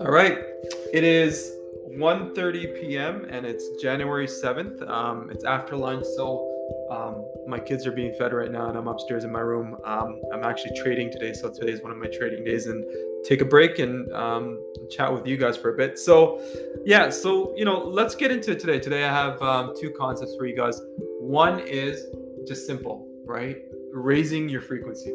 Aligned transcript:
All 0.00 0.10
right. 0.10 0.38
It 0.94 1.04
is 1.04 1.52
1.30 1.90 2.80
p.m. 2.80 3.26
and 3.28 3.44
it's 3.44 3.68
January 3.82 4.26
7th. 4.26 4.88
Um, 4.88 5.28
it's 5.30 5.44
after 5.44 5.76
lunch, 5.76 6.06
so 6.16 6.46
um, 6.90 7.26
my 7.46 7.58
kids 7.58 7.86
are 7.86 7.92
being 7.92 8.14
fed 8.18 8.32
right 8.32 8.50
now, 8.50 8.70
and 8.70 8.78
I'm 8.78 8.88
upstairs 8.88 9.24
in 9.24 9.32
my 9.32 9.40
room. 9.40 9.76
Um, 9.84 10.22
I'm 10.32 10.42
actually 10.42 10.80
trading 10.82 11.12
today, 11.12 11.34
so 11.34 11.50
today 11.50 11.72
is 11.72 11.82
one 11.82 11.92
of 11.92 11.98
my 11.98 12.08
trading 12.08 12.42
days, 12.42 12.66
and 12.66 12.82
take 13.26 13.42
a 13.42 13.44
break 13.44 13.78
and 13.78 14.10
um, 14.14 14.58
chat 14.90 15.12
with 15.12 15.26
you 15.26 15.36
guys 15.36 15.54
for 15.58 15.74
a 15.74 15.76
bit. 15.76 15.98
So, 15.98 16.40
yeah, 16.86 17.10
so 17.10 17.54
you 17.58 17.66
know, 17.66 17.78
let's 17.78 18.14
get 18.14 18.30
into 18.30 18.52
it 18.52 18.60
today. 18.60 18.78
Today, 18.78 19.04
I 19.04 19.12
have 19.12 19.42
um, 19.42 19.74
two 19.78 19.90
concepts 19.90 20.34
for 20.36 20.46
you 20.46 20.56
guys. 20.56 20.80
One 21.20 21.60
is 21.60 22.06
just 22.46 22.66
simple, 22.66 23.06
right? 23.26 23.58
Raising 23.92 24.48
your 24.48 24.60
frequency. 24.60 25.12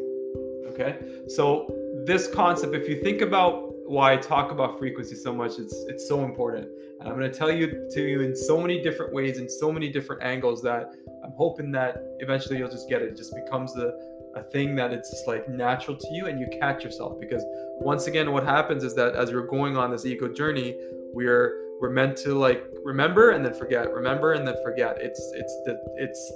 Okay, 0.68 1.24
so 1.28 1.74
this 2.06 2.28
concept, 2.28 2.76
if 2.76 2.90
you 2.90 3.02
think 3.02 3.22
about 3.22 3.66
why 3.86 4.14
I 4.14 4.18
talk 4.18 4.52
about 4.52 4.80
frequency 4.80 5.16
so 5.16 5.34
much. 5.34 5.60
It's 5.60 5.86
it's 5.88 6.08
so 6.08 6.26
important, 6.26 6.68
and 7.00 7.08
I'm 7.08 7.18
going 7.18 7.32
to 7.32 7.38
tell 7.38 7.52
you 7.52 7.88
to 7.92 8.02
you 8.02 8.22
in 8.22 8.36
so 8.36 8.60
many 8.60 8.82
different 8.82 9.14
ways, 9.14 9.38
in 9.38 9.48
so 9.48 9.72
many 9.72 9.90
different 9.90 10.24
angles 10.24 10.62
that 10.64 10.92
I'm 11.24 11.32
hoping 11.38 11.72
that 11.74 12.04
eventually 12.20 12.58
you'll 12.58 12.70
just 12.70 12.90
get 12.90 13.02
it. 13.02 13.10
It 13.10 13.18
just 13.18 13.34
becomes 13.36 13.76
a 13.78 13.94
a 14.36 14.44
thing 14.44 14.76
that 14.76 14.92
it's 14.92 15.10
just 15.12 15.28
like 15.28 15.48
natural 15.48 15.96
to 15.96 16.08
you, 16.12 16.26
and 16.26 16.40
you 16.40 16.48
catch 16.60 16.84
yourself 16.84 17.20
because 17.20 17.44
once 17.80 18.08
again, 18.08 18.32
what 18.32 18.44
happens 18.44 18.84
is 18.84 18.96
that 18.96 19.16
as 19.16 19.32
we're 19.32 19.48
going 19.48 19.78
on 19.78 19.92
this 19.92 20.06
ego 20.06 20.28
journey, 20.28 20.76
we're 21.14 21.62
we're 21.80 21.92
meant 21.92 22.18
to 22.18 22.34
like 22.34 22.66
remember 22.84 23.32
and 23.32 23.46
then 23.46 23.54
forget, 23.54 23.92
remember 23.94 24.34
and 24.34 24.48
then 24.48 24.56
forget. 24.64 24.98
It's 25.00 25.20
it's 25.36 25.62
the 25.66 25.78
it's 25.98 26.34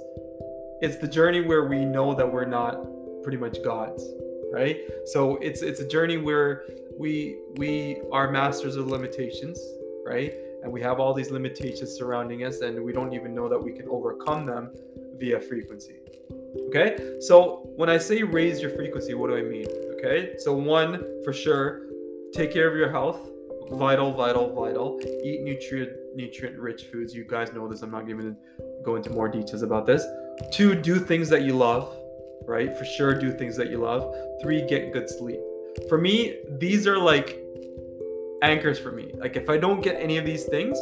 it's 0.82 0.96
the 0.96 1.08
journey 1.08 1.40
where 1.40 1.64
we 1.66 1.84
know 1.84 2.14
that 2.14 2.30
we're 2.30 2.44
not 2.44 2.76
pretty 3.22 3.38
much 3.38 3.62
gods 3.62 4.04
right 4.52 4.78
so 5.06 5.36
it's 5.36 5.62
it's 5.62 5.80
a 5.80 5.86
journey 5.86 6.16
where 6.16 6.64
we 7.00 7.38
we 7.56 8.02
are 8.12 8.30
masters 8.30 8.76
of 8.76 8.86
limitations, 8.88 9.58
right? 10.04 10.34
And 10.62 10.70
we 10.70 10.82
have 10.82 11.00
all 11.00 11.14
these 11.14 11.30
limitations 11.30 11.96
surrounding 11.96 12.44
us, 12.44 12.60
and 12.60 12.84
we 12.84 12.92
don't 12.92 13.14
even 13.14 13.34
know 13.34 13.48
that 13.48 13.58
we 13.58 13.72
can 13.72 13.88
overcome 13.88 14.44
them 14.44 14.70
via 15.18 15.40
frequency. 15.40 15.96
Okay, 16.68 17.16
so 17.20 17.70
when 17.76 17.88
I 17.88 17.96
say 17.96 18.22
raise 18.22 18.60
your 18.60 18.70
frequency, 18.70 19.14
what 19.14 19.30
do 19.30 19.36
I 19.36 19.42
mean? 19.42 19.66
Okay, 19.94 20.34
so 20.36 20.52
one 20.52 21.22
for 21.24 21.32
sure, 21.32 21.86
take 22.34 22.52
care 22.52 22.68
of 22.70 22.76
your 22.76 22.90
health. 22.90 23.20
Vital, 23.70 24.12
vital, 24.12 24.52
vital. 24.52 25.00
Eat 25.24 25.42
nutrient 25.42 25.92
nutrient 26.16 26.58
rich 26.58 26.84
foods. 26.92 27.14
You 27.14 27.24
guys 27.24 27.52
know 27.54 27.66
this. 27.66 27.82
I'm 27.82 27.90
not 27.90 28.06
going 28.06 28.18
to 28.18 28.36
go 28.84 28.96
into 28.96 29.10
more 29.10 29.28
details 29.28 29.62
about 29.62 29.86
this. 29.86 30.04
Two, 30.50 30.74
do 30.74 30.98
things 30.98 31.28
that 31.28 31.42
you 31.42 31.54
love, 31.54 31.96
right? 32.46 32.76
For 32.76 32.84
sure, 32.84 33.18
do 33.18 33.32
things 33.32 33.56
that 33.56 33.70
you 33.70 33.78
love. 33.78 34.14
Three, 34.42 34.66
get 34.66 34.92
good 34.92 35.08
sleep 35.08 35.40
for 35.88 35.98
me, 35.98 36.36
these 36.48 36.86
are 36.86 36.98
like 36.98 37.38
anchors 38.42 38.78
for 38.78 38.92
me. 38.92 39.12
Like 39.14 39.36
if 39.36 39.48
I 39.48 39.58
don't 39.58 39.82
get 39.82 40.00
any 40.00 40.18
of 40.18 40.24
these 40.24 40.44
things, 40.44 40.78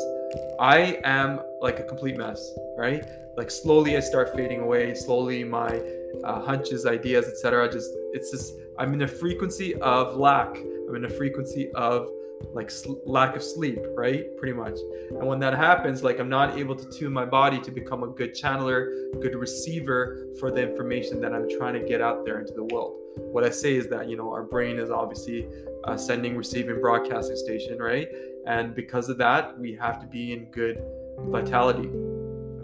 I 0.61 1.01
am 1.05 1.41
like 1.61 1.79
a 1.81 1.83
complete 1.83 2.17
mess, 2.17 2.53
right? 2.77 3.05
Like 3.37 3.51
slowly 3.51 3.97
I 3.97 4.01
start 4.01 4.35
fading 4.35 4.61
away. 4.61 4.95
Slowly 4.95 5.45
my 5.45 5.81
uh, 6.25 6.41
hunches, 6.41 6.87
ideas, 6.87 7.27
etc. 7.27 7.71
Just 7.71 7.91
it's 8.13 8.31
just 8.31 8.55
I'm 8.79 8.93
in 8.95 9.03
a 9.03 9.09
frequency 9.09 9.75
of 9.77 10.17
lack. 10.17 10.57
I'm 10.89 10.95
in 10.95 11.05
a 11.05 11.11
frequency 11.11 11.71
of 11.73 12.09
like 12.53 12.71
sl- 12.71 13.01
lack 13.05 13.37
of 13.37 13.43
sleep, 13.43 13.79
right? 13.97 14.25
Pretty 14.37 14.55
much. 14.55 14.79
And 15.11 15.27
when 15.27 15.39
that 15.41 15.55
happens, 15.57 16.03
like 16.03 16.19
I'm 16.19 16.29
not 16.29 16.59
able 16.59 16.75
to 16.77 16.89
tune 16.91 17.13
my 17.13 17.25
body 17.25 17.61
to 17.61 17.71
become 17.71 18.03
a 18.03 18.09
good 18.09 18.35
channeler, 18.35 19.13
good 19.21 19.35
receiver 19.35 20.27
for 20.39 20.51
the 20.51 20.63
information 20.63 21.21
that 21.21 21.33
I'm 21.33 21.49
trying 21.49 21.75
to 21.75 21.81
get 21.81 22.01
out 22.01 22.25
there 22.25 22.41
into 22.41 22.53
the 22.53 22.65
world. 22.65 22.97
What 23.17 23.45
I 23.45 23.51
say 23.51 23.75
is 23.75 23.89
that, 23.89 24.09
you 24.09 24.17
know, 24.17 24.31
our 24.33 24.45
brain 24.45 24.79
is 24.79 24.91
obviously 24.91 25.49
a 25.85 25.99
sending, 25.99 26.37
receiving, 26.37 26.81
broadcasting 26.81 27.37
station, 27.37 27.79
right? 27.79 28.09
And 28.47 28.75
because 28.75 29.09
of 29.09 29.19
that, 29.19 29.59
we 29.59 29.75
have 29.75 30.01
to 30.01 30.07
be 30.07 30.33
in 30.33 30.51
good 30.51 30.83
vitality, 31.27 31.89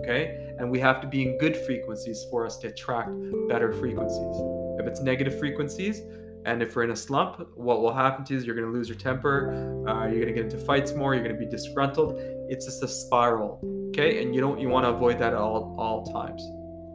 okay? 0.01 0.55
And 0.59 0.71
we 0.71 0.79
have 0.81 1.01
to 1.01 1.07
be 1.07 1.29
in 1.29 1.39
good 1.39 1.57
frequencies 1.57 2.25
for 2.31 2.47
us 2.47 2.59
to 2.59 2.69
attract 2.69 3.11
better 3.49 3.73
frequencies. 3.73 4.37
If 4.79 4.87
it's 4.87 5.01
negative 5.01 5.39
frequencies, 5.39 6.03
and 6.45 6.63
if 6.63 6.77
we're 6.77 6.85
in 6.85 6.91
a 6.91 6.97
slump, 6.97 7.49
what 7.55 7.81
will 7.81 7.93
happen 7.93 8.25
to 8.27 8.35
you 8.35 8.39
is 8.39 8.45
you're 8.45 8.55
going 8.55 8.67
to 8.67 8.73
lose 8.73 8.89
your 8.89 8.99
temper. 8.99 9.51
Uh, 9.89 10.07
you're 10.07 10.21
going 10.21 10.27
to 10.27 10.33
get 10.33 10.45
into 10.45 10.59
fights 10.59 10.93
more. 10.93 11.15
You're 11.15 11.25
going 11.25 11.35
to 11.35 11.43
be 11.43 11.51
disgruntled. 11.51 12.21
It's 12.51 12.67
just 12.67 12.83
a 12.83 12.89
spiral. 12.89 13.61
Okay. 13.89 14.23
And 14.23 14.35
you 14.35 14.41
don't, 14.41 14.61
you 14.61 14.69
want 14.69 14.85
to 14.85 14.91
avoid 14.91 15.19
that 15.21 15.33
at 15.33 15.39
all, 15.39 15.75
all 15.79 16.05
times. 16.05 16.43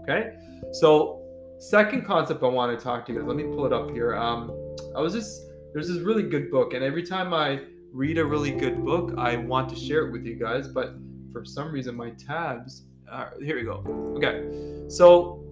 Okay. 0.03 0.35
So, 0.71 1.21
second 1.59 2.05
concept 2.05 2.43
I 2.43 2.47
want 2.47 2.77
to 2.77 2.83
talk 2.83 3.05
to 3.07 3.13
you 3.13 3.19
guys, 3.19 3.27
let 3.27 3.37
me 3.37 3.43
pull 3.43 3.65
it 3.65 3.73
up 3.73 3.89
here. 3.89 4.15
Um, 4.15 4.51
I 4.95 5.01
was 5.01 5.13
just, 5.13 5.41
there's 5.73 5.87
this 5.87 5.97
really 5.97 6.23
good 6.23 6.51
book. 6.51 6.73
And 6.73 6.83
every 6.83 7.03
time 7.03 7.33
I 7.33 7.61
read 7.91 8.19
a 8.19 8.25
really 8.25 8.51
good 8.51 8.85
book, 8.85 9.15
I 9.17 9.37
want 9.37 9.67
to 9.69 9.75
share 9.75 10.07
it 10.07 10.11
with 10.11 10.25
you 10.25 10.35
guys. 10.35 10.67
But 10.67 10.93
for 11.31 11.43
some 11.43 11.71
reason, 11.71 11.95
my 11.95 12.11
tabs, 12.11 12.83
uh, 13.11 13.29
here 13.41 13.55
we 13.55 13.63
go. 13.63 13.83
Okay. 14.17 14.87
So, 14.89 15.43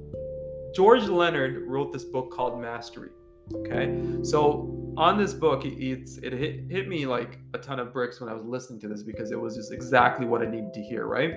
George 0.75 1.05
Leonard 1.05 1.63
wrote 1.65 1.91
this 1.91 2.03
book 2.03 2.29
called 2.31 2.61
Mastery. 2.61 3.09
Okay, 3.53 4.23
so 4.23 4.93
on 4.97 5.17
this 5.17 5.33
book, 5.33 5.61
it's 5.63 6.17
it 6.17 6.33
hit, 6.33 6.69
hit 6.69 6.87
me 6.87 7.05
like 7.05 7.39
a 7.53 7.57
ton 7.57 7.79
of 7.79 7.93
bricks 7.93 8.19
when 8.19 8.29
I 8.29 8.33
was 8.33 8.43
listening 8.43 8.79
to 8.81 8.87
this 8.87 9.03
because 9.03 9.31
it 9.31 9.39
was 9.39 9.55
just 9.55 9.71
exactly 9.71 10.25
what 10.25 10.41
I 10.41 10.45
needed 10.45 10.73
to 10.73 10.81
hear. 10.81 11.05
Right? 11.05 11.35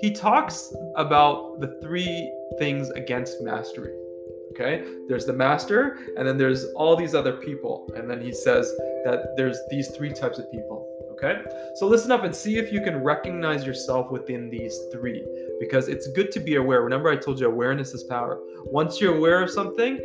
He 0.00 0.12
talks 0.12 0.72
about 0.96 1.60
the 1.60 1.78
three 1.82 2.32
things 2.58 2.90
against 2.90 3.40
mastery. 3.42 3.94
Okay, 4.52 4.84
there's 5.08 5.26
the 5.26 5.32
master, 5.32 5.98
and 6.16 6.26
then 6.26 6.36
there's 6.36 6.66
all 6.74 6.96
these 6.96 7.14
other 7.14 7.32
people, 7.32 7.90
and 7.96 8.10
then 8.10 8.20
he 8.20 8.32
says 8.32 8.70
that 9.04 9.36
there's 9.36 9.58
these 9.70 9.88
three 9.96 10.12
types 10.12 10.38
of 10.38 10.50
people. 10.50 10.86
Okay, 11.12 11.42
so 11.76 11.86
listen 11.86 12.10
up 12.10 12.24
and 12.24 12.34
see 12.34 12.56
if 12.56 12.72
you 12.72 12.80
can 12.80 13.02
recognize 13.02 13.64
yourself 13.64 14.10
within 14.10 14.48
these 14.50 14.78
three 14.90 15.22
because 15.60 15.88
it's 15.88 16.08
good 16.08 16.32
to 16.32 16.40
be 16.40 16.56
aware. 16.56 16.82
Remember, 16.82 17.10
I 17.10 17.16
told 17.16 17.38
you 17.38 17.46
awareness 17.46 17.92
is 17.92 18.04
power. 18.04 18.40
Once 18.64 19.00
you're 19.00 19.16
aware 19.16 19.42
of 19.42 19.50
something, 19.50 20.00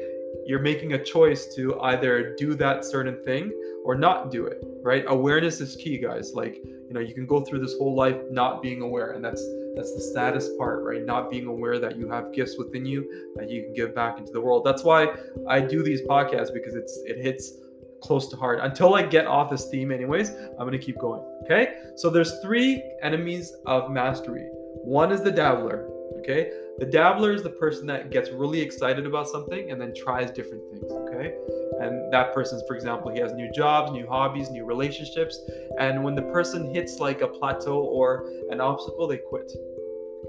you're 0.46 0.62
making 0.62 0.94
a 0.94 1.04
choice 1.04 1.54
to 1.56 1.80
either 1.82 2.36
do 2.36 2.56
that 2.56 2.86
certain 2.86 3.24
thing 3.24 3.52
or 3.86 3.96
not 3.96 4.32
do 4.32 4.46
it 4.46 4.64
right? 4.86 5.04
Awareness 5.08 5.60
is 5.62 5.76
key 5.76 5.98
guys. 5.98 6.34
Like 6.34 6.62
you 6.64 6.94
know 6.94 7.00
you 7.00 7.14
can 7.14 7.26
go 7.26 7.42
through 7.42 7.60
this 7.60 7.76
whole 7.78 7.96
life 7.96 8.18
not 8.30 8.62
being 8.62 8.82
aware 8.82 9.12
and 9.14 9.26
that's 9.26 9.44
that's 9.76 9.94
the 9.94 10.12
saddest 10.14 10.58
part 10.58 10.84
right? 10.84 11.04
Not 11.04 11.30
being 11.30 11.48
aware 11.48 11.80
that 11.80 11.98
you 11.98 12.08
have 12.10 12.32
gifts 12.32 12.56
within 12.58 12.86
you 12.86 13.32
that 13.36 13.50
you 13.50 13.64
can 13.64 13.74
give 13.74 13.94
back 13.96 14.20
into 14.20 14.32
the 14.32 14.40
world. 14.40 14.64
That's 14.64 14.84
why 14.84 15.08
i 15.50 15.60
do 15.60 15.84
these 15.84 16.02
podcasts 16.04 16.54
because 16.54 16.76
it's 16.76 17.02
it 17.06 17.18
hits 17.18 17.54
close 18.02 18.28
to 18.30 18.38
heart. 18.38 18.60
Until 18.62 18.94
i 18.94 19.02
get 19.02 19.26
off 19.26 19.50
this 19.50 19.66
theme 19.70 19.92
anyways 19.92 20.30
i'm 20.60 20.72
to 20.72 20.78
keep 20.78 21.00
going 21.00 21.22
okay? 21.44 21.76
So 21.96 22.10
there's 22.10 22.40
three 22.42 22.84
enemies 23.02 23.54
of 23.66 23.90
mastery. 23.90 24.48
One 24.84 25.12
is 25.12 25.22
the 25.22 25.32
dabbler 25.32 25.90
okay 26.26 26.50
the 26.78 26.86
dabbler 26.86 27.32
is 27.32 27.42
the 27.42 27.50
person 27.50 27.88
that 27.88 28.12
gets 28.12 28.32
really 28.32 28.60
excited 28.60 29.06
about 29.06 29.30
something 29.30 29.72
and 29.72 29.80
then 29.80 29.94
tries 29.96 30.30
different 30.30 30.64
things, 30.70 30.92
okay? 30.92 31.34
And 31.80 32.12
that 32.12 32.34
person, 32.34 32.62
for 32.68 32.76
example, 32.76 33.12
he 33.14 33.20
has 33.20 33.32
new 33.32 33.50
jobs, 33.54 33.94
new 33.94 34.06
hobbies, 34.06 34.50
new 34.50 34.66
relationships. 34.66 35.40
And 35.80 36.04
when 36.04 36.16
the 36.16 36.24
person 36.24 36.74
hits 36.74 37.00
like 37.00 37.22
a 37.22 37.28
plateau 37.28 37.80
or 37.80 38.30
an 38.50 38.60
obstacle, 38.60 39.08
they 39.08 39.18
quit, 39.18 39.50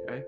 okay? 0.02 0.22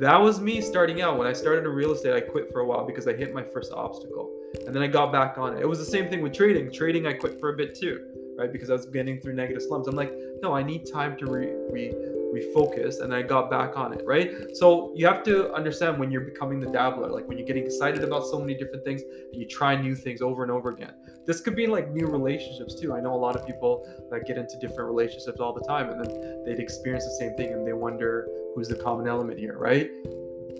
That 0.00 0.20
was 0.20 0.40
me 0.40 0.60
starting 0.60 1.02
out. 1.02 1.18
When 1.18 1.28
I 1.28 1.32
started 1.32 1.64
in 1.64 1.70
real 1.70 1.92
estate, 1.92 2.14
I 2.14 2.20
quit 2.20 2.50
for 2.50 2.60
a 2.60 2.66
while 2.66 2.84
because 2.84 3.06
I 3.06 3.12
hit 3.12 3.32
my 3.32 3.44
first 3.44 3.72
obstacle. 3.72 4.28
And 4.66 4.74
then 4.74 4.82
I 4.82 4.88
got 4.88 5.12
back 5.12 5.38
on 5.38 5.56
it. 5.56 5.60
It 5.60 5.68
was 5.68 5.78
the 5.78 5.84
same 5.84 6.08
thing 6.10 6.20
with 6.20 6.32
trading. 6.32 6.72
Trading, 6.72 7.06
I 7.06 7.12
quit 7.12 7.38
for 7.38 7.54
a 7.54 7.56
bit 7.56 7.76
too, 7.76 8.00
right? 8.36 8.52
Because 8.52 8.70
I 8.70 8.72
was 8.72 8.86
getting 8.86 9.20
through 9.20 9.34
negative 9.34 9.62
slumps. 9.62 9.86
I'm 9.86 9.94
like, 9.94 10.12
no, 10.42 10.52
I 10.52 10.64
need 10.64 10.90
time 10.92 11.16
to 11.18 11.26
re, 11.26 11.52
re 11.70 11.94
refocused 12.34 13.02
and 13.02 13.14
I 13.14 13.22
got 13.22 13.50
back 13.50 13.76
on 13.76 13.92
it, 13.92 14.02
right? 14.04 14.32
So 14.54 14.92
you 14.94 15.06
have 15.06 15.22
to 15.24 15.52
understand 15.52 15.98
when 15.98 16.10
you're 16.10 16.22
becoming 16.22 16.60
the 16.60 16.70
dabbler, 16.70 17.10
like 17.10 17.26
when 17.26 17.38
you're 17.38 17.46
getting 17.46 17.64
excited 17.64 18.02
about 18.04 18.26
so 18.26 18.38
many 18.38 18.54
different 18.54 18.84
things 18.84 19.02
and 19.02 19.40
you 19.40 19.46
try 19.46 19.80
new 19.80 19.94
things 19.94 20.22
over 20.22 20.42
and 20.42 20.52
over 20.52 20.70
again. 20.70 20.94
This 21.26 21.40
could 21.40 21.56
be 21.56 21.66
like 21.66 21.90
new 21.90 22.06
relationships 22.06 22.74
too. 22.74 22.94
I 22.94 23.00
know 23.00 23.14
a 23.14 23.16
lot 23.16 23.36
of 23.36 23.46
people 23.46 23.86
that 24.10 24.26
get 24.26 24.38
into 24.38 24.58
different 24.58 24.88
relationships 24.90 25.40
all 25.40 25.52
the 25.52 25.64
time 25.66 25.90
and 25.90 26.04
then 26.04 26.44
they'd 26.44 26.60
experience 26.60 27.04
the 27.04 27.16
same 27.18 27.34
thing 27.36 27.52
and 27.52 27.66
they 27.66 27.72
wonder 27.72 28.28
who's 28.54 28.68
the 28.68 28.76
common 28.76 29.06
element 29.06 29.38
here, 29.38 29.56
right? 29.58 29.90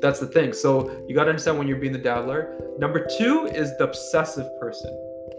That's 0.01 0.19
the 0.19 0.27
thing. 0.27 0.53
So 0.53 1.05
you 1.09 1.15
got 1.15 1.25
to 1.25 1.31
understand 1.31 1.59
when 1.59 1.69
you're 1.69 1.79
being 1.79 1.93
the 1.93 1.99
dabbler. 1.99 2.59
Number 2.79 3.07
two 3.19 3.47
is 3.47 3.77
the 3.77 3.85
obsessive 3.85 4.49
person. 4.59 4.91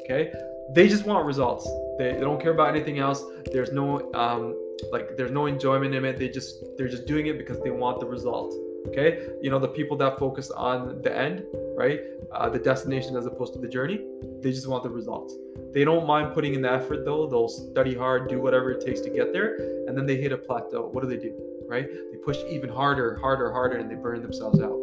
Okay. 0.03 0.31
They 0.73 0.87
just 0.87 1.05
want 1.05 1.25
results. 1.25 1.69
They, 1.97 2.13
they 2.13 2.21
don't 2.21 2.41
care 2.41 2.53
about 2.53 2.69
anything 2.75 2.99
else. 2.99 3.23
There's 3.51 3.71
no 3.71 4.11
um, 4.13 4.55
like 4.91 5.17
there's 5.17 5.31
no 5.31 5.45
enjoyment 5.45 5.93
in 5.93 6.05
it. 6.05 6.17
They 6.17 6.29
just 6.29 6.63
they're 6.77 6.87
just 6.87 7.05
doing 7.05 7.27
it 7.27 7.37
because 7.37 7.59
they 7.61 7.71
want 7.71 7.99
the 7.99 8.05
result 8.05 8.53
okay? 8.87 9.27
You 9.41 9.49
know 9.49 9.59
the 9.59 9.67
people 9.67 9.97
that 9.97 10.19
focus 10.19 10.51
on 10.51 11.01
the 11.01 11.15
end 11.15 11.43
right? 11.75 12.01
Uh, 12.31 12.49
the 12.49 12.59
destination 12.59 13.15
as 13.17 13.25
opposed 13.25 13.53
to 13.53 13.59
the 13.59 13.67
journey 13.67 14.05
they 14.41 14.51
just 14.51 14.67
want 14.67 14.83
the 14.83 14.89
results. 14.89 15.35
They 15.71 15.83
don't 15.83 16.07
mind 16.07 16.33
putting 16.33 16.55
in 16.55 16.61
the 16.63 16.71
effort 16.71 17.05
though. 17.05 17.27
They'll 17.27 17.49
study 17.49 17.93
hard 17.93 18.27
do 18.27 18.41
whatever 18.41 18.71
it 18.71 18.83
takes 18.85 19.01
to 19.01 19.09
get 19.09 19.33
there 19.33 19.55
and 19.87 19.97
then 19.97 20.05
they 20.05 20.17
hit 20.17 20.31
a 20.31 20.37
plateau. 20.37 20.89
What 20.91 21.01
do 21.03 21.09
they 21.09 21.21
do 21.21 21.33
right? 21.67 21.87
They 22.11 22.17
push 22.17 22.37
even 22.49 22.69
harder 22.69 23.17
harder 23.17 23.51
harder 23.51 23.77
and 23.77 23.89
they 23.89 23.95
burn 23.95 24.21
themselves 24.21 24.59
out 24.59 24.77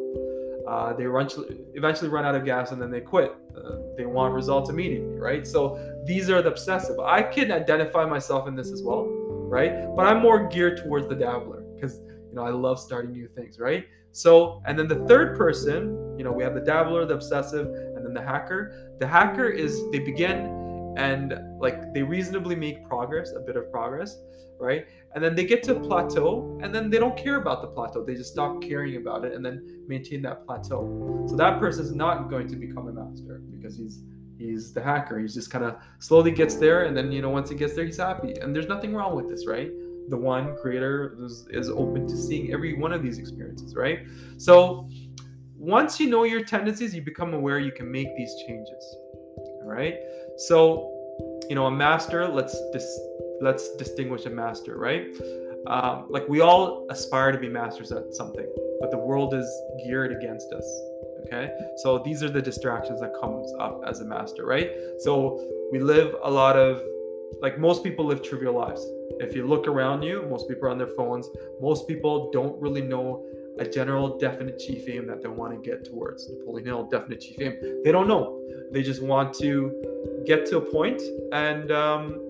uh, 0.68 0.92
they 0.92 1.04
eventually 1.06 2.10
run 2.10 2.26
out 2.26 2.34
of 2.34 2.44
gas 2.44 2.72
and 2.72 2.80
then 2.80 2.90
they 2.90 3.00
quit. 3.00 3.34
Uh, 3.56 3.76
they 3.96 4.04
want 4.04 4.34
results 4.34 4.68
immediately, 4.68 5.18
right? 5.18 5.46
So 5.46 5.78
these 6.04 6.28
are 6.28 6.42
the 6.42 6.50
obsessive. 6.50 6.98
I 7.00 7.22
can 7.22 7.50
identify 7.50 8.04
myself 8.04 8.46
in 8.46 8.54
this 8.54 8.70
as 8.70 8.82
well, 8.82 9.06
right? 9.48 9.86
But 9.96 10.06
I'm 10.06 10.20
more 10.20 10.46
geared 10.46 10.76
towards 10.76 11.08
the 11.08 11.14
dabbler 11.14 11.62
because 11.74 12.00
you 12.28 12.34
know 12.34 12.42
I 12.42 12.50
love 12.50 12.78
starting 12.78 13.12
new 13.12 13.28
things, 13.28 13.58
right? 13.58 13.86
So 14.12 14.62
and 14.66 14.78
then 14.78 14.88
the 14.88 15.06
third 15.06 15.38
person, 15.38 16.14
you 16.18 16.24
know, 16.24 16.32
we 16.32 16.42
have 16.42 16.54
the 16.54 16.60
dabbler, 16.60 17.06
the 17.06 17.14
obsessive, 17.14 17.66
and 17.68 18.04
then 18.04 18.12
the 18.12 18.22
hacker. 18.22 18.92
The 19.00 19.06
hacker 19.06 19.48
is 19.48 19.90
they 19.90 20.00
begin 20.00 20.57
and 20.98 21.38
like 21.60 21.94
they 21.94 22.02
reasonably 22.02 22.56
make 22.56 22.86
progress, 22.86 23.32
a 23.32 23.40
bit 23.40 23.56
of 23.56 23.70
progress, 23.70 24.18
right? 24.58 24.86
And 25.14 25.22
then 25.22 25.34
they 25.34 25.44
get 25.44 25.62
to 25.64 25.76
a 25.76 25.80
plateau 25.80 26.58
and 26.62 26.74
then 26.74 26.90
they 26.90 26.98
don't 26.98 27.16
care 27.16 27.36
about 27.36 27.62
the 27.62 27.68
plateau. 27.68 28.04
They 28.04 28.14
just 28.14 28.32
stop 28.32 28.60
caring 28.60 28.96
about 28.96 29.24
it 29.24 29.32
and 29.32 29.44
then 29.44 29.84
maintain 29.86 30.22
that 30.22 30.44
plateau. 30.44 31.24
So 31.28 31.36
that 31.36 31.60
person 31.60 31.84
is 31.84 31.94
not 31.94 32.28
going 32.28 32.48
to 32.48 32.56
become 32.56 32.88
a 32.88 32.92
master 32.92 33.40
because 33.50 33.76
he's 33.76 34.02
he's 34.38 34.72
the 34.72 34.82
hacker. 34.82 35.18
He's 35.18 35.34
just 35.34 35.50
kind 35.50 35.64
of 35.64 35.76
slowly 36.00 36.32
gets 36.32 36.56
there 36.56 36.84
and 36.84 36.96
then 36.96 37.10
you 37.12 37.22
know 37.22 37.30
once 37.30 37.48
he 37.48 37.56
gets 37.56 37.74
there 37.74 37.84
he's 37.84 37.98
happy. 37.98 38.34
And 38.40 38.54
there's 38.54 38.68
nothing 38.68 38.92
wrong 38.92 39.14
with 39.14 39.28
this, 39.28 39.46
right? 39.46 39.70
The 40.08 40.16
one 40.16 40.56
creator 40.56 41.16
is, 41.22 41.46
is 41.50 41.68
open 41.68 42.08
to 42.08 42.16
seeing 42.16 42.52
every 42.52 42.74
one 42.74 42.92
of 42.92 43.02
these 43.02 43.18
experiences, 43.18 43.74
right? 43.76 44.00
So 44.36 44.88
once 45.56 46.00
you 46.00 46.08
know 46.08 46.24
your 46.24 46.42
tendencies, 46.44 46.94
you 46.94 47.02
become 47.02 47.34
aware 47.34 47.58
you 47.58 47.72
can 47.72 47.90
make 47.90 48.16
these 48.16 48.34
changes. 48.46 48.96
Right. 49.68 49.98
So, 50.36 50.90
you 51.48 51.54
know, 51.54 51.66
a 51.66 51.70
master, 51.70 52.26
let's 52.26 52.58
dis- 52.72 53.00
let's 53.40 53.76
distinguish 53.76 54.26
a 54.26 54.30
master, 54.30 54.76
right? 54.76 55.06
Um, 55.66 56.06
like 56.08 56.28
we 56.28 56.40
all 56.40 56.86
aspire 56.90 57.32
to 57.32 57.38
be 57.38 57.48
masters 57.48 57.92
at 57.92 58.14
something, 58.14 58.46
but 58.80 58.90
the 58.90 58.98
world 58.98 59.34
is 59.34 59.48
geared 59.84 60.12
against 60.12 60.52
us. 60.52 60.66
Okay, 61.26 61.50
so 61.76 61.98
these 61.98 62.22
are 62.22 62.30
the 62.30 62.40
distractions 62.40 63.00
that 63.00 63.12
comes 63.20 63.52
up 63.60 63.82
as 63.86 64.00
a 64.00 64.04
master, 64.04 64.46
right? 64.46 64.70
So 65.00 65.38
we 65.70 65.78
live 65.78 66.16
a 66.22 66.30
lot 66.30 66.56
of 66.56 66.80
like 67.42 67.58
most 67.58 67.84
people 67.84 68.06
live 68.06 68.22
trivial 68.22 68.54
lives. 68.54 68.84
If 69.20 69.34
you 69.34 69.46
look 69.46 69.66
around 69.66 70.02
you, 70.02 70.26
most 70.30 70.48
people 70.48 70.68
are 70.68 70.70
on 70.70 70.78
their 70.78 70.94
phones. 70.96 71.28
Most 71.60 71.86
people 71.86 72.30
don't 72.30 72.60
really 72.60 72.82
know 72.82 73.26
a 73.58 73.68
general 73.68 74.18
definite 74.18 74.58
chief 74.58 74.88
aim 74.88 75.06
that 75.06 75.22
they 75.22 75.28
want 75.28 75.52
to 75.52 75.70
get 75.70 75.84
towards. 75.84 76.28
Napoleon 76.30 76.66
Hill, 76.66 76.84
definite 76.84 77.20
chief 77.20 77.40
aim. 77.40 77.56
They 77.84 77.92
don't 77.92 78.08
know. 78.08 78.40
They 78.70 78.82
just 78.82 79.02
want 79.02 79.34
to 79.34 80.22
get 80.26 80.46
to 80.46 80.58
a 80.58 80.60
point 80.60 81.00
and 81.32 81.72
um, 81.72 82.20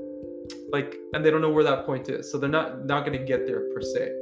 like 0.71 0.97
and 1.13 1.25
they 1.25 1.31
don't 1.31 1.41
know 1.41 1.51
where 1.51 1.65
that 1.65 1.85
point 1.87 2.09
is 2.09 2.31
so 2.31 2.39
they're 2.39 2.49
not 2.49 2.85
not 2.85 3.05
to 3.19 3.25
get 3.25 3.47
there 3.47 3.63
per 3.75 3.81
se 3.81 4.13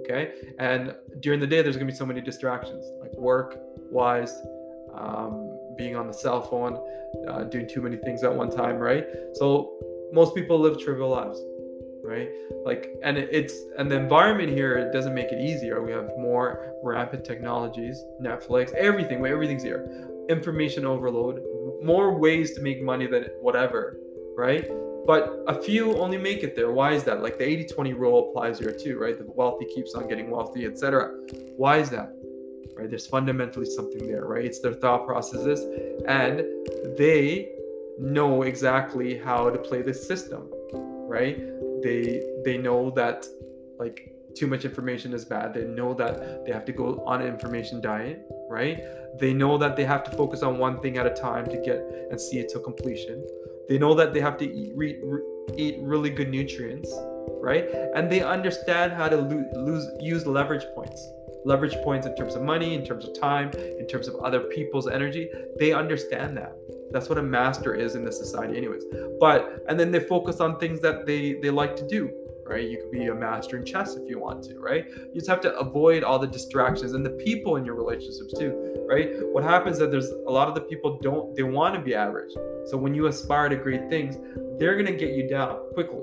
okay 0.00 0.32
and 0.58 0.94
during 1.20 1.40
the 1.40 1.46
day 1.46 1.62
there's 1.62 1.76
to 1.86 1.92
be 1.92 1.96
so 1.96 2.06
many 2.06 2.20
distractions 2.20 2.84
like 3.00 3.12
work 3.16 3.56
wise 3.90 4.34
um, 4.94 5.58
being 5.76 5.96
on 5.96 6.06
the 6.06 6.12
cell 6.12 6.40
phone 6.40 6.78
uh, 7.28 7.44
doing 7.44 7.68
too 7.68 7.80
many 7.80 7.96
things 7.96 8.22
at 8.22 8.34
one 8.34 8.50
time 8.50 8.76
right 8.76 9.06
so 9.34 9.72
most 10.12 10.34
people 10.34 10.58
live 10.58 10.78
trivial 10.78 11.08
lives 11.08 11.40
right 12.04 12.28
like 12.64 12.94
and 13.02 13.16
it's 13.16 13.54
and 13.78 13.90
the 13.90 13.96
environment 13.96 14.50
here 14.50 14.76
it 14.76 14.92
doesn't 14.92 15.14
make 15.14 15.32
it 15.32 15.40
easier 15.40 15.82
we 15.82 15.90
have 15.90 16.10
more 16.18 16.74
rapid 16.82 17.24
technologies 17.24 18.04
netflix 18.20 18.72
everything 18.74 19.24
everything's 19.24 19.62
here 19.62 20.06
information 20.28 20.84
overload 20.84 21.42
more 21.82 22.18
ways 22.18 22.52
to 22.52 22.60
make 22.60 22.82
money 22.82 23.06
than 23.06 23.24
whatever 23.40 23.98
right 24.36 24.70
but 25.06 25.44
a 25.46 25.60
few 25.62 25.96
only 25.98 26.16
make 26.16 26.42
it 26.42 26.56
there. 26.56 26.70
Why 26.72 26.92
is 26.92 27.04
that? 27.04 27.22
Like 27.22 27.38
the 27.38 27.46
80 27.46 27.66
20 27.66 27.92
rule 27.92 28.30
applies 28.30 28.58
here 28.58 28.72
too, 28.72 28.98
right? 28.98 29.16
The 29.16 29.26
wealthy 29.26 29.66
keeps 29.66 29.94
on 29.94 30.08
getting 30.08 30.30
wealthy, 30.30 30.64
etc. 30.64 31.10
Why 31.56 31.78
is 31.78 31.90
that? 31.90 32.14
Right? 32.74 32.88
There's 32.88 33.06
fundamentally 33.06 33.66
something 33.66 34.06
there, 34.06 34.24
right? 34.24 34.44
It's 34.44 34.60
their 34.60 34.72
thought 34.72 35.06
processes 35.06 35.60
and 36.08 36.44
they 36.96 37.50
know 37.98 38.42
exactly 38.42 39.18
how 39.18 39.50
to 39.50 39.58
play 39.58 39.82
this 39.82 40.06
system, 40.06 40.48
right? 40.72 41.38
They 41.84 42.22
they 42.44 42.56
know 42.58 42.90
that 43.00 43.26
like 43.78 44.10
too 44.34 44.48
much 44.48 44.64
information 44.64 45.12
is 45.12 45.24
bad. 45.24 45.54
They 45.54 45.64
know 45.64 45.94
that 45.94 46.44
they 46.44 46.52
have 46.52 46.64
to 46.64 46.72
go 46.72 47.04
on 47.06 47.20
an 47.22 47.28
information 47.28 47.80
diet, 47.80 48.26
right? 48.50 48.78
They 49.20 49.32
know 49.32 49.56
that 49.58 49.76
they 49.76 49.84
have 49.84 50.02
to 50.04 50.10
focus 50.10 50.42
on 50.42 50.58
one 50.58 50.80
thing 50.80 50.98
at 50.98 51.06
a 51.06 51.14
time 51.14 51.46
to 51.54 51.56
get 51.68 51.78
and 52.10 52.20
see 52.20 52.38
it 52.40 52.48
to 52.54 52.58
completion 52.58 53.24
they 53.68 53.78
know 53.78 53.94
that 53.94 54.12
they 54.12 54.20
have 54.20 54.36
to 54.38 54.44
eat, 54.44 54.72
re, 54.76 54.98
re, 55.02 55.20
eat 55.56 55.78
really 55.80 56.10
good 56.10 56.28
nutrients, 56.28 56.92
right? 57.42 57.68
And 57.94 58.10
they 58.10 58.22
understand 58.22 58.92
how 58.92 59.08
to 59.08 59.16
lo- 59.16 59.50
lose, 59.54 59.88
use 60.00 60.26
leverage 60.26 60.66
points. 60.74 61.10
Leverage 61.44 61.74
points 61.84 62.06
in 62.06 62.16
terms 62.16 62.34
of 62.34 62.42
money, 62.42 62.74
in 62.74 62.84
terms 62.84 63.04
of 63.04 63.18
time, 63.18 63.50
in 63.78 63.86
terms 63.86 64.08
of 64.08 64.16
other 64.16 64.40
people's 64.40 64.88
energy. 64.88 65.30
They 65.58 65.72
understand 65.72 66.36
that. 66.36 66.56
That's 66.90 67.08
what 67.08 67.18
a 67.18 67.22
master 67.22 67.74
is 67.74 67.96
in 67.96 68.04
the 68.04 68.12
society, 68.12 68.56
anyways. 68.56 68.84
But 69.20 69.64
and 69.68 69.78
then 69.78 69.90
they 69.90 70.00
focus 70.00 70.40
on 70.40 70.58
things 70.58 70.80
that 70.80 71.06
they 71.06 71.34
they 71.34 71.50
like 71.50 71.76
to 71.76 71.86
do 71.86 72.10
right? 72.46 72.68
You 72.68 72.78
could 72.78 72.90
be 72.90 73.06
a 73.06 73.14
master 73.14 73.56
in 73.56 73.64
chess 73.64 73.96
if 73.96 74.08
you 74.08 74.18
want 74.18 74.42
to, 74.44 74.58
right? 74.58 74.86
You 74.88 75.14
just 75.14 75.28
have 75.28 75.40
to 75.42 75.56
avoid 75.58 76.04
all 76.04 76.18
the 76.18 76.26
distractions 76.26 76.92
and 76.92 77.04
the 77.04 77.10
people 77.10 77.56
in 77.56 77.64
your 77.64 77.74
relationships 77.74 78.34
too, 78.38 78.84
right? 78.88 79.10
What 79.32 79.44
happens 79.44 79.76
is 79.76 79.80
that 79.80 79.90
there's 79.90 80.10
a 80.10 80.30
lot 80.30 80.48
of 80.48 80.54
the 80.54 80.60
people 80.62 80.98
don't 81.02 81.34
they 81.34 81.42
want 81.42 81.74
to 81.74 81.80
be 81.80 81.94
average. 81.94 82.32
So 82.66 82.76
when 82.76 82.94
you 82.94 83.06
aspire 83.06 83.48
to 83.48 83.56
great 83.56 83.88
things, 83.88 84.18
they're 84.58 84.76
gonna 84.76 84.96
get 84.96 85.14
you 85.14 85.28
down 85.28 85.58
quickly. 85.72 86.02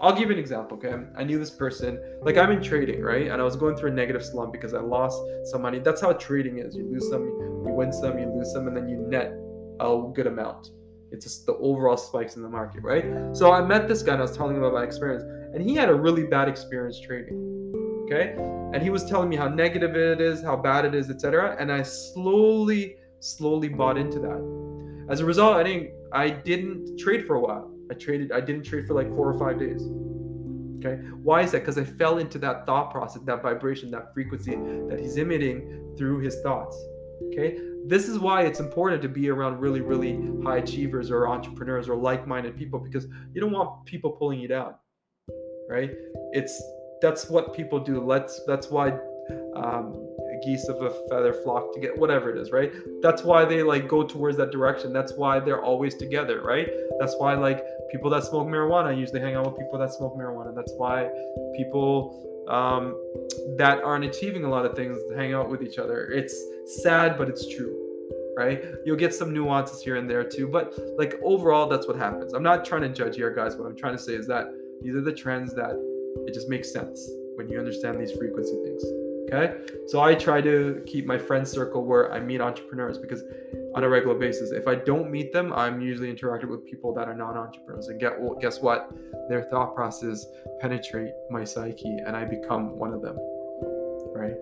I'll 0.00 0.12
give 0.12 0.28
you 0.28 0.34
an 0.34 0.38
example, 0.38 0.76
okay? 0.78 0.94
I 1.16 1.24
knew 1.24 1.38
this 1.38 1.50
person, 1.50 2.00
like 2.22 2.36
I'm 2.36 2.50
in 2.50 2.62
trading, 2.62 3.02
right? 3.02 3.28
And 3.30 3.40
I 3.40 3.44
was 3.44 3.56
going 3.56 3.76
through 3.76 3.90
a 3.90 3.94
negative 3.94 4.24
slump 4.24 4.52
because 4.52 4.74
I 4.74 4.80
lost 4.80 5.20
some 5.44 5.62
money. 5.62 5.78
That's 5.78 6.00
how 6.00 6.12
trading 6.14 6.58
is. 6.58 6.74
You 6.74 6.84
lose 6.90 7.08
some, 7.08 7.22
you 7.22 7.72
win 7.72 7.92
some, 7.92 8.18
you 8.18 8.26
lose 8.26 8.52
some, 8.52 8.66
and 8.66 8.76
then 8.76 8.88
you 8.88 8.96
net 8.96 9.34
a 9.80 10.12
good 10.14 10.26
amount. 10.26 10.70
It's 11.10 11.24
just 11.24 11.46
the 11.46 11.54
overall 11.54 11.96
spikes 11.96 12.36
in 12.36 12.42
the 12.42 12.48
market, 12.48 12.82
right? 12.82 13.04
So 13.36 13.52
I 13.52 13.64
met 13.64 13.86
this 13.86 14.02
guy 14.02 14.12
and 14.12 14.20
I 14.20 14.24
was 14.24 14.36
telling 14.36 14.56
him 14.56 14.62
about 14.62 14.74
my 14.74 14.84
experience, 14.84 15.22
and 15.54 15.62
he 15.62 15.74
had 15.74 15.88
a 15.88 15.94
really 15.94 16.24
bad 16.24 16.48
experience 16.48 17.00
trading. 17.00 17.50
Okay, 18.04 18.34
and 18.74 18.82
he 18.82 18.90
was 18.90 19.04
telling 19.06 19.30
me 19.30 19.36
how 19.36 19.48
negative 19.48 19.96
it 19.96 20.20
is, 20.20 20.42
how 20.42 20.56
bad 20.56 20.84
it 20.84 20.94
is, 20.94 21.08
etc. 21.08 21.56
And 21.58 21.72
I 21.72 21.82
slowly, 21.82 22.96
slowly 23.20 23.68
bought 23.68 23.96
into 23.96 24.18
that. 24.18 25.06
As 25.10 25.20
a 25.20 25.24
result, 25.24 25.56
I 25.56 25.62
didn't, 25.62 25.90
I 26.12 26.28
didn't 26.28 26.98
trade 26.98 27.26
for 27.26 27.36
a 27.36 27.40
while. 27.40 27.73
I 27.90 27.94
traded, 27.94 28.32
I 28.32 28.40
didn't 28.40 28.64
trade 28.64 28.86
for 28.86 28.94
like 28.94 29.08
four 29.14 29.32
or 29.32 29.38
five 29.38 29.58
days. 29.58 29.82
Okay, 30.78 31.02
why 31.22 31.42
is 31.42 31.52
that? 31.52 31.60
Because 31.60 31.78
I 31.78 31.84
fell 31.84 32.18
into 32.18 32.38
that 32.38 32.66
thought 32.66 32.90
process, 32.90 33.22
that 33.22 33.42
vibration, 33.42 33.90
that 33.92 34.12
frequency 34.12 34.54
that 34.88 34.98
he's 35.00 35.16
emitting 35.16 35.94
through 35.96 36.20
his 36.20 36.40
thoughts. 36.40 36.76
Okay, 37.32 37.58
this 37.86 38.08
is 38.08 38.18
why 38.18 38.42
it's 38.42 38.60
important 38.60 39.00
to 39.02 39.08
be 39.08 39.30
around 39.30 39.60
really, 39.60 39.80
really 39.80 40.20
high 40.42 40.58
achievers 40.58 41.10
or 41.10 41.28
entrepreneurs 41.28 41.88
or 41.88 41.96
like 41.96 42.26
minded 42.26 42.56
people 42.56 42.78
because 42.78 43.06
you 43.32 43.40
don't 43.40 43.52
want 43.52 43.84
people 43.86 44.12
pulling 44.12 44.40
you 44.40 44.48
down, 44.48 44.74
right? 45.68 45.90
It's 46.32 46.62
that's 47.00 47.30
what 47.30 47.54
people 47.54 47.80
do. 47.80 48.04
Let's 48.04 48.42
that's 48.46 48.70
why 48.70 48.98
um, 49.56 50.13
geese 50.44 50.68
of 50.68 50.82
a 50.82 50.90
feather 51.08 51.32
flock 51.32 51.72
to 51.74 51.80
get 51.80 51.96
whatever 51.98 52.30
it 52.30 52.38
is, 52.38 52.50
right? 52.50 52.72
That's 53.00 53.22
why 53.22 53.44
they 53.44 53.62
like 53.62 53.88
go 53.88 54.02
towards 54.04 54.36
that 54.36 54.50
direction. 54.50 54.92
That's 54.92 55.14
why 55.14 55.40
they're 55.40 55.62
always 55.62 55.94
together, 55.94 56.42
right? 56.42 56.68
That's 56.98 57.14
why 57.18 57.34
like 57.34 57.64
people 57.90 58.10
that 58.10 58.24
smoke 58.24 58.46
marijuana 58.46 58.96
usually 58.98 59.20
hang 59.20 59.34
out 59.34 59.46
with 59.46 59.58
people 59.58 59.78
that 59.78 59.92
smoke 59.92 60.16
marijuana. 60.16 60.54
That's 60.54 60.72
why 60.76 61.08
people 61.56 62.20
um, 62.48 62.94
that 63.56 63.82
aren't 63.82 64.04
achieving 64.04 64.44
a 64.44 64.48
lot 64.48 64.66
of 64.66 64.76
things 64.76 64.98
hang 65.16 65.34
out 65.34 65.48
with 65.48 65.62
each 65.62 65.78
other. 65.78 66.06
It's 66.10 66.34
sad, 66.82 67.16
but 67.16 67.28
it's 67.28 67.48
true, 67.54 67.74
right? 68.36 68.64
You'll 68.84 68.96
get 68.96 69.14
some 69.14 69.32
nuances 69.32 69.82
here 69.82 69.96
and 69.96 70.08
there 70.08 70.24
too, 70.24 70.48
but 70.48 70.74
like 70.98 71.14
overall, 71.24 71.68
that's 71.68 71.86
what 71.88 71.96
happens. 71.96 72.34
I'm 72.34 72.42
not 72.42 72.64
trying 72.64 72.82
to 72.82 72.88
judge 72.88 73.16
here, 73.16 73.34
guys. 73.34 73.56
What 73.56 73.66
I'm 73.66 73.76
trying 73.76 73.96
to 73.96 74.02
say 74.02 74.14
is 74.14 74.26
that 74.26 74.46
these 74.82 74.94
are 74.94 75.00
the 75.00 75.12
trends 75.12 75.54
that 75.54 75.74
it 76.26 76.34
just 76.34 76.48
makes 76.48 76.72
sense 76.72 77.10
when 77.36 77.48
you 77.48 77.58
understand 77.58 77.98
these 77.98 78.12
frequency 78.12 78.56
things. 78.62 79.03
Okay, 79.34 79.56
so 79.88 80.00
I 80.00 80.14
try 80.14 80.40
to 80.40 80.82
keep 80.86 81.06
my 81.06 81.18
friend 81.18 81.46
circle 81.46 81.84
where 81.84 82.12
I 82.12 82.20
meet 82.20 82.40
entrepreneurs 82.40 82.98
because 82.98 83.22
on 83.74 83.82
a 83.82 83.88
regular 83.88 84.16
basis. 84.16 84.52
If 84.52 84.68
I 84.68 84.76
don't 84.76 85.10
meet 85.10 85.32
them, 85.32 85.52
I'm 85.52 85.80
usually 85.80 86.08
interacting 86.08 86.48
with 86.48 86.64
people 86.64 86.94
that 86.94 87.08
are 87.08 87.14
non-entrepreneurs, 87.14 87.88
and 87.88 87.98
get 87.98 88.20
well, 88.20 88.38
guess 88.40 88.60
what? 88.60 88.90
Their 89.28 89.42
thought 89.50 89.74
process 89.74 90.26
penetrate 90.60 91.12
my 91.30 91.42
psyche, 91.42 91.96
and 92.06 92.16
I 92.16 92.24
become 92.24 92.78
one 92.78 92.92
of 92.92 93.02
them. 93.02 93.16
Right? 94.14 94.36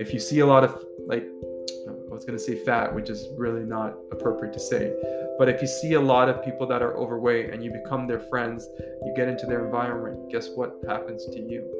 If 0.00 0.14
you 0.14 0.20
see 0.20 0.38
a 0.38 0.46
lot 0.46 0.64
of 0.64 0.82
like, 1.06 1.24
I 1.86 2.14
was 2.14 2.24
gonna 2.24 2.38
say 2.38 2.64
fat, 2.64 2.94
which 2.94 3.10
is 3.10 3.28
really 3.36 3.64
not 3.64 3.94
appropriate 4.12 4.54
to 4.54 4.60
say, 4.60 4.94
but 5.38 5.48
if 5.48 5.60
you 5.60 5.68
see 5.68 5.92
a 5.94 6.00
lot 6.00 6.30
of 6.30 6.42
people 6.42 6.66
that 6.68 6.80
are 6.80 6.96
overweight 6.96 7.50
and 7.50 7.62
you 7.62 7.70
become 7.70 8.06
their 8.06 8.20
friends, 8.20 8.66
you 9.04 9.12
get 9.14 9.28
into 9.28 9.44
their 9.44 9.64
environment. 9.64 10.30
Guess 10.32 10.48
what 10.54 10.80
happens 10.88 11.26
to 11.26 11.38
you? 11.38 11.74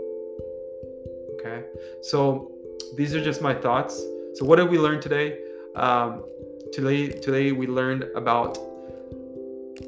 Okay, 1.40 1.64
so 2.02 2.52
these 2.96 3.14
are 3.14 3.22
just 3.22 3.42
my 3.42 3.54
thoughts. 3.54 3.96
So 4.34 4.44
what 4.44 4.56
did 4.56 4.68
we 4.68 4.78
learn 4.78 5.00
today? 5.00 5.38
Um, 5.76 6.24
today 6.72 7.08
today 7.08 7.52
we 7.52 7.66
learned 7.66 8.04
about 8.14 8.58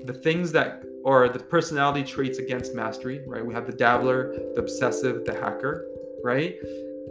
the 0.05 0.15
things 0.15 0.53
that 0.53 0.85
or 1.05 1.29
the 1.29 1.39
personality 1.39 2.05
traits 2.05 2.39
against 2.39 2.75
mastery 2.75 3.23
right 3.27 3.45
we 3.45 3.53
have 3.53 3.67
the 3.67 3.73
dabbler 3.73 4.33
the 4.55 4.61
obsessive 4.61 5.25
the 5.25 5.33
hacker 5.33 5.87
right 6.23 6.57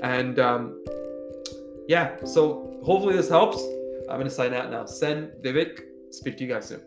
and 0.02 0.40
um, 0.40 0.82
yeah, 1.90 2.24
so 2.24 2.80
hopefully 2.84 3.16
this 3.16 3.30
helps. 3.30 3.60
I'm 4.10 4.20
gonna 4.20 4.30
sign 4.30 4.54
out 4.54 4.70
now. 4.70 4.86
Send 4.86 5.32
Vivek. 5.42 5.82
Speak 6.12 6.38
to 6.38 6.44
you 6.44 6.54
guys 6.54 6.68
soon. 6.68 6.82